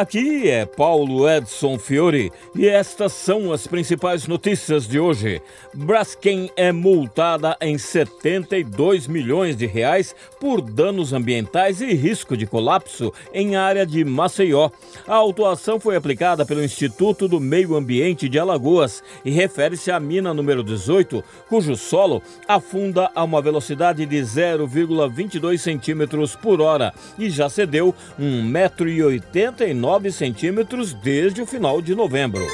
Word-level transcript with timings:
Aqui 0.00 0.48
é 0.48 0.64
Paulo 0.64 1.28
Edson 1.28 1.78
Fiore 1.78 2.32
e 2.56 2.66
estas 2.66 3.12
são 3.12 3.52
as 3.52 3.66
principais 3.66 4.26
notícias 4.26 4.88
de 4.88 4.98
hoje. 4.98 5.42
Braskem 5.74 6.50
é 6.56 6.72
multada 6.72 7.54
em 7.60 7.76
72 7.76 9.06
milhões 9.06 9.54
de 9.54 9.66
reais 9.66 10.16
por 10.40 10.62
danos 10.62 11.12
ambientais 11.12 11.82
e 11.82 11.92
risco 11.92 12.34
de 12.34 12.46
colapso 12.46 13.12
em 13.34 13.56
área 13.56 13.84
de 13.84 14.02
Maceió. 14.02 14.70
A 15.06 15.16
autuação 15.16 15.78
foi 15.78 15.96
aplicada 15.96 16.46
pelo 16.46 16.64
Instituto 16.64 17.28
do 17.28 17.38
Meio 17.38 17.76
Ambiente 17.76 18.26
de 18.26 18.38
Alagoas 18.38 19.02
e 19.22 19.30
refere-se 19.30 19.90
à 19.90 20.00
mina 20.00 20.32
número 20.32 20.64
18, 20.64 21.22
cujo 21.46 21.76
solo 21.76 22.22
afunda 22.48 23.10
a 23.14 23.22
uma 23.22 23.42
velocidade 23.42 24.06
de 24.06 24.16
0,22 24.16 25.58
centímetros 25.58 26.34
por 26.34 26.62
hora 26.62 26.94
e 27.18 27.28
já 27.28 27.50
cedeu 27.50 27.94
1,89m 28.18 29.89
9 29.90 30.12
centímetros 30.12 30.94
desde 30.94 31.42
o 31.42 31.46
final 31.46 31.82
de 31.82 31.96
novembro. 31.96 32.46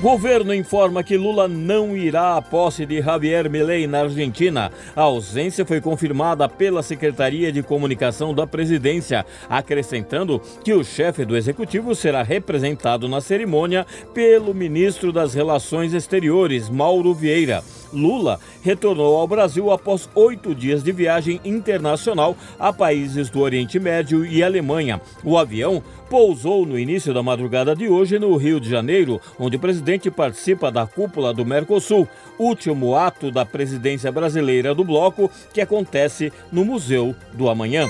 Governo 0.00 0.54
informa 0.54 1.02
que 1.02 1.16
Lula 1.16 1.48
não 1.48 1.96
irá 1.96 2.36
à 2.36 2.42
posse 2.42 2.86
de 2.86 3.02
Javier 3.02 3.50
Milei 3.50 3.88
na 3.88 4.02
Argentina. 4.02 4.70
A 4.94 5.02
ausência 5.02 5.66
foi 5.66 5.80
confirmada 5.80 6.48
pela 6.48 6.80
Secretaria 6.80 7.50
de 7.50 7.60
Comunicação 7.60 8.32
da 8.32 8.46
Presidência, 8.46 9.26
acrescentando 9.48 10.40
que 10.62 10.72
o 10.72 10.84
chefe 10.84 11.24
do 11.24 11.36
executivo 11.36 11.92
será 11.96 12.22
representado 12.22 13.08
na 13.08 13.20
cerimônia 13.20 13.84
pelo 14.14 14.54
ministro 14.54 15.10
das 15.10 15.34
Relações 15.34 15.92
Exteriores, 15.92 16.70
Mauro 16.70 17.12
Vieira. 17.12 17.64
Lula 17.92 18.38
retornou 18.62 19.16
ao 19.16 19.26
Brasil 19.26 19.70
após 19.70 20.08
oito 20.14 20.54
dias 20.54 20.82
de 20.82 20.92
viagem 20.92 21.40
internacional 21.44 22.36
a 22.58 22.72
países 22.72 23.30
do 23.30 23.40
Oriente 23.40 23.78
Médio 23.78 24.24
e 24.24 24.42
Alemanha. 24.42 25.00
O 25.24 25.38
avião 25.38 25.82
pousou 26.08 26.64
no 26.64 26.78
início 26.78 27.12
da 27.12 27.22
madrugada 27.22 27.74
de 27.74 27.88
hoje 27.88 28.18
no 28.18 28.36
Rio 28.36 28.60
de 28.60 28.68
Janeiro, 28.68 29.20
onde 29.38 29.56
o 29.56 29.60
presidente 29.60 30.10
participa 30.10 30.70
da 30.70 30.86
cúpula 30.86 31.34
do 31.34 31.44
Mercosul, 31.44 32.08
último 32.38 32.94
ato 32.94 33.30
da 33.30 33.44
presidência 33.44 34.10
brasileira 34.12 34.74
do 34.74 34.84
bloco, 34.84 35.30
que 35.52 35.60
acontece 35.60 36.32
no 36.52 36.64
Museu 36.64 37.14
do 37.32 37.48
Amanhã. 37.48 37.86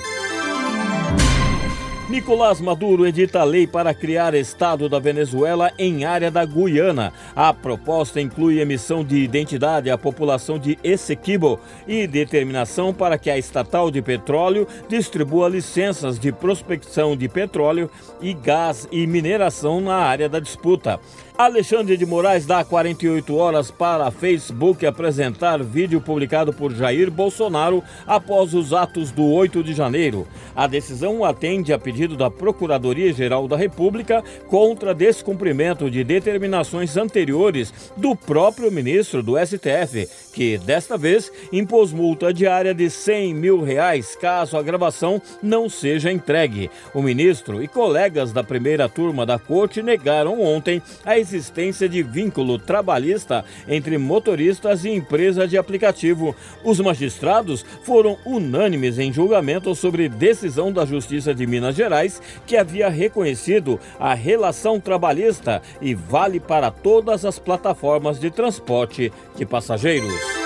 Nicolás 2.17 2.63
Maduro 2.63 3.07
edita 3.07 3.45
lei 3.45 3.67
para 3.67 3.93
criar 3.93 4.33
Estado 4.33 4.89
da 4.89 4.99
Venezuela 4.99 5.71
em 5.79 6.07
área 6.07 6.31
da 6.31 6.47
Guiana. 6.47 7.13
A 7.37 7.53
proposta 7.53 8.19
inclui 8.19 8.59
emissão 8.59 9.05
de 9.05 9.19
identidade 9.19 9.91
à 9.91 9.99
população 9.99 10.59
de 10.59 10.79
Essequibo 10.83 11.61
e 11.87 12.07
determinação 12.07 12.95
para 12.95 13.19
que 13.19 13.29
a 13.29 13.37
estatal 13.37 13.91
de 13.91 14.01
petróleo 14.01 14.67
distribua 14.89 15.47
licenças 15.47 16.19
de 16.19 16.33
prospecção 16.33 17.15
de 17.15 17.29
petróleo 17.29 17.91
e 18.23 18.33
gás 18.33 18.89
e 18.91 19.07
mineração 19.07 19.83
na 19.83 19.97
área 19.97 20.27
da 20.27 20.41
disputa. 20.41 20.99
Alexandre 21.39 21.99
de 21.99 22.07
Moraes 22.07 22.47
dá 22.47 22.65
48 22.65 23.37
horas 23.37 23.71
para 23.71 24.11
Facebook 24.11 24.87
apresentar 24.87 25.63
vídeo 25.63 26.01
publicado 26.01 26.51
por 26.51 26.73
Jair 26.73 27.11
Bolsonaro 27.11 27.85
após 28.07 28.55
os 28.55 28.73
atos 28.73 29.11
do 29.11 29.23
8 29.23 29.63
de 29.63 29.75
janeiro. 29.75 30.27
A 30.55 30.67
decisão 30.67 31.23
atende 31.27 31.75
a 31.75 31.79
pedido 31.79 32.17
da 32.17 32.31
Procuradoria-Geral 32.31 33.47
da 33.47 33.55
República 33.55 34.25
contra 34.49 34.95
descumprimento 34.95 35.91
de 35.91 36.03
determinações 36.03 36.97
anteriores 36.97 37.93
do 37.99 38.17
próprio 38.17 38.73
ministro 38.73 39.23
do 39.23 39.35
STF, 39.37 40.09
que 40.33 40.57
desta 40.57 40.97
vez 40.97 41.31
impôs 41.53 41.93
multa 41.93 42.33
diária 42.33 42.73
de 42.73 42.89
100 42.89 43.35
mil 43.35 43.63
reais 43.63 44.17
caso 44.17 44.57
a 44.57 44.63
gravação 44.63 45.21
não 45.43 45.69
seja 45.69 46.11
entregue. 46.11 46.71
O 46.95 47.03
ministro 47.03 47.63
e 47.63 47.69
colegas 47.69 48.33
da 48.33 48.43
primeira 48.43 48.89
turma 48.89 49.27
da 49.27 49.39
corte 49.39 49.83
negaram 49.83 50.41
ontem 50.41 50.81
a 51.05 51.26
existência 51.27 51.89
de 51.89 52.03
vínculo 52.03 52.59
trabalhista 52.59 53.45
entre 53.67 53.99
motoristas 53.99 54.85
e 54.85 54.91
empresa 54.91 55.47
de 55.47 55.59
aplicativo. 55.59 56.35
Os 56.63 56.81
magistrados 56.81 57.65
foram 57.83 58.17
unânimes 58.25 58.99
em 58.99 59.13
julgamento 59.13 59.75
sobre 59.75 60.09
decisão 60.09 60.73
da 60.73 60.85
Justiça 60.85 61.35
de 61.35 61.47
Minas 61.47 61.75
Gerais, 61.75 62.23
que 62.47 62.57
havia 62.57 62.89
reconhecido 62.89 63.81
a 63.99 64.15
relação 64.15 64.79
trabalhista 64.79 65.61
e 65.81 65.95
vale 65.95 66.39
para 66.39 66.71
todas 66.71 67.25
as 67.25 67.39
plataformas 67.39 68.21
de 68.21 68.31
transporte 68.31 69.13
de 69.37 69.45
passageiros. 69.45 70.46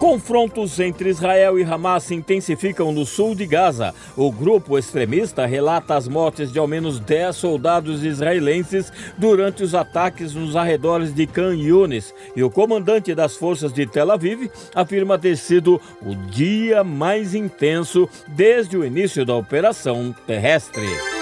Confrontos 0.00 0.80
entre 0.80 1.10
Israel 1.10 1.58
e 1.58 1.62
Hamas 1.62 2.04
se 2.04 2.14
intensificam 2.14 2.90
no 2.90 3.04
sul 3.04 3.34
de 3.34 3.44
Gaza. 3.44 3.94
O 4.16 4.32
grupo 4.32 4.78
extremista 4.78 5.44
relata 5.44 5.94
as 5.94 6.08
mortes 6.08 6.50
de 6.50 6.58
ao 6.58 6.66
menos 6.66 6.98
10 6.98 7.36
soldados 7.36 8.02
israelenses 8.02 8.90
durante 9.18 9.62
os 9.62 9.74
ataques 9.74 10.32
nos 10.32 10.56
arredores 10.56 11.14
de 11.14 11.26
Khan 11.26 11.54
Yunis. 11.54 12.14
E 12.34 12.42
o 12.42 12.48
comandante 12.48 13.14
das 13.14 13.36
forças 13.36 13.74
de 13.74 13.86
Tel 13.86 14.10
Aviv 14.10 14.50
afirma 14.74 15.18
ter 15.18 15.36
sido 15.36 15.78
o 16.00 16.14
dia 16.14 16.82
mais 16.82 17.34
intenso 17.34 18.08
desde 18.26 18.78
o 18.78 18.84
início 18.86 19.26
da 19.26 19.34
operação 19.34 20.14
terrestre. 20.26 21.19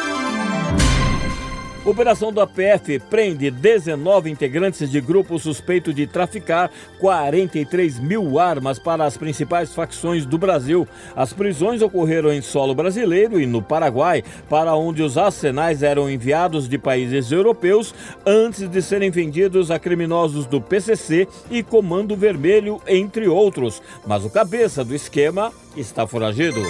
Operação 1.88 2.30
da 2.30 2.46
PF 2.46 2.98
prende 3.08 3.50
19 3.50 4.28
integrantes 4.28 4.90
de 4.90 5.00
grupo 5.00 5.38
suspeito 5.38 5.90
de 5.90 6.06
traficar 6.06 6.70
43 6.98 7.98
mil 7.98 8.38
armas 8.38 8.78
para 8.78 9.06
as 9.06 9.16
principais 9.16 9.74
facções 9.74 10.26
do 10.26 10.36
Brasil. 10.36 10.86
As 11.16 11.32
prisões 11.32 11.80
ocorreram 11.80 12.30
em 12.30 12.42
solo 12.42 12.74
brasileiro 12.74 13.40
e 13.40 13.46
no 13.46 13.62
Paraguai, 13.62 14.22
para 14.50 14.74
onde 14.74 15.02
os 15.02 15.16
arsenais 15.16 15.82
eram 15.82 16.10
enviados 16.10 16.68
de 16.68 16.76
países 16.76 17.32
europeus 17.32 17.94
antes 18.26 18.68
de 18.68 18.82
serem 18.82 19.10
vendidos 19.10 19.70
a 19.70 19.78
criminosos 19.78 20.44
do 20.44 20.60
PCC 20.60 21.26
e 21.50 21.62
Comando 21.62 22.14
Vermelho, 22.14 22.82
entre 22.86 23.28
outros. 23.28 23.80
Mas 24.06 24.26
o 24.26 24.30
cabeça 24.30 24.84
do 24.84 24.94
esquema 24.94 25.50
está 25.74 26.06
foragido. 26.06 26.60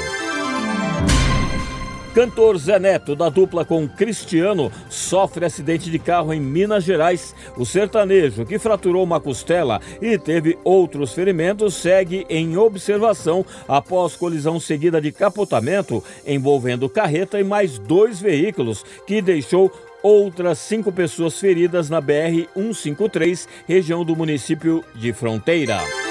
Cantor 2.18 2.58
Zé 2.58 2.80
Neto, 2.80 3.14
da 3.14 3.28
dupla 3.28 3.64
com 3.64 3.86
Cristiano, 3.86 4.72
sofre 4.90 5.44
acidente 5.46 5.88
de 5.88 6.00
carro 6.00 6.34
em 6.34 6.40
Minas 6.40 6.82
Gerais. 6.82 7.32
O 7.56 7.64
sertanejo, 7.64 8.44
que 8.44 8.58
fraturou 8.58 9.04
uma 9.04 9.20
costela 9.20 9.80
e 10.02 10.18
teve 10.18 10.58
outros 10.64 11.12
ferimentos, 11.12 11.74
segue 11.74 12.26
em 12.28 12.56
observação 12.56 13.46
após 13.68 14.16
colisão 14.16 14.58
seguida 14.58 15.00
de 15.00 15.12
capotamento 15.12 16.02
envolvendo 16.26 16.88
carreta 16.88 17.38
e 17.38 17.44
mais 17.44 17.78
dois 17.78 18.20
veículos, 18.20 18.84
que 19.06 19.22
deixou 19.22 19.70
outras 20.02 20.58
cinco 20.58 20.90
pessoas 20.90 21.38
feridas 21.38 21.88
na 21.88 22.02
BR-153, 22.02 23.46
região 23.64 24.04
do 24.04 24.16
município 24.16 24.84
de 24.96 25.12
Fronteira. 25.12 26.07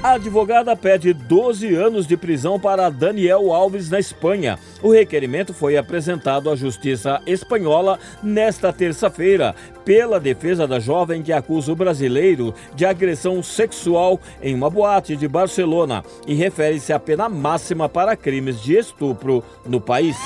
A 0.00 0.12
advogada 0.12 0.76
pede 0.76 1.12
12 1.12 1.74
anos 1.74 2.06
de 2.06 2.16
prisão 2.16 2.58
para 2.58 2.88
Daniel 2.88 3.52
Alves 3.52 3.90
na 3.90 3.98
Espanha. 3.98 4.56
O 4.80 4.92
requerimento 4.92 5.52
foi 5.52 5.76
apresentado 5.76 6.48
à 6.48 6.54
Justiça 6.54 7.20
Espanhola 7.26 7.98
nesta 8.22 8.72
terça-feira 8.72 9.56
pela 9.84 10.20
defesa 10.20 10.68
da 10.68 10.78
jovem 10.78 11.20
que 11.20 11.32
acusa 11.32 11.72
o 11.72 11.76
brasileiro 11.76 12.54
de 12.76 12.86
agressão 12.86 13.42
sexual 13.42 14.20
em 14.40 14.54
uma 14.54 14.70
boate 14.70 15.16
de 15.16 15.26
Barcelona 15.26 16.04
e 16.28 16.34
refere-se 16.34 16.92
à 16.92 17.00
pena 17.00 17.28
máxima 17.28 17.88
para 17.88 18.16
crimes 18.16 18.62
de 18.62 18.76
estupro 18.76 19.42
no 19.66 19.80
país. 19.80 20.16